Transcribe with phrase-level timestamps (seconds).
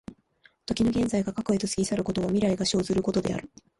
[0.65, 3.51] 時の現在が過去へと過ぎ去ることは、未来が生ずることである。